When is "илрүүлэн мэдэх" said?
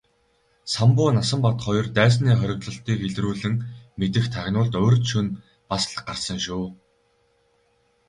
3.07-4.25